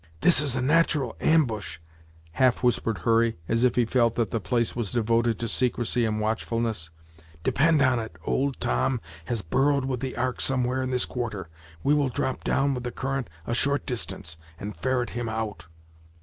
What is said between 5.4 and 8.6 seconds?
secrecy and watchfulness; "depend on it, old